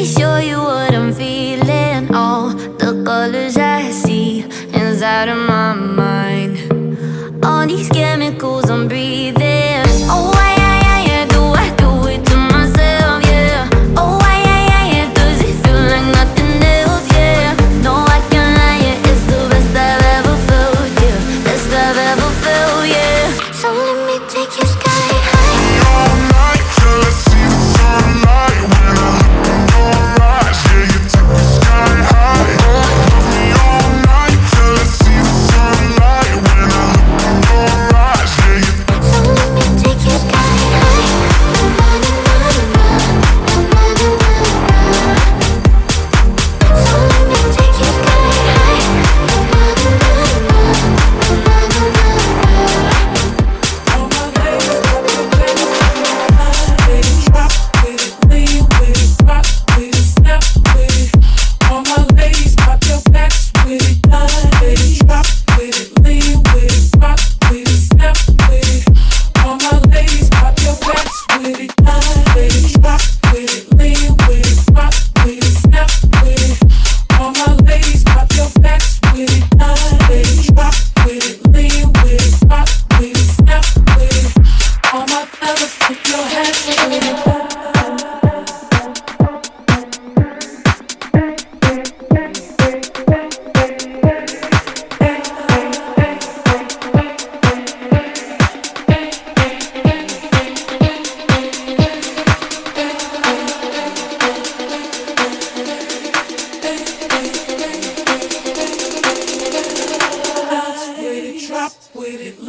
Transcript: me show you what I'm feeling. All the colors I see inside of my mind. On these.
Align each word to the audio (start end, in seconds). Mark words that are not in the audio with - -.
me 0.00 0.06
show 0.06 0.38
you 0.38 0.58
what 0.58 0.94
I'm 0.94 1.12
feeling. 1.12 2.14
All 2.14 2.48
the 2.82 3.02
colors 3.04 3.56
I 3.56 3.90
see 3.90 4.42
inside 4.72 5.28
of 5.28 5.38
my 5.38 5.74
mind. 5.74 6.56
On 7.44 7.68
these. 7.68 8.09